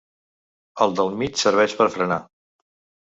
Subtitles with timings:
[0.85, 2.21] El del mig serveix per frenar.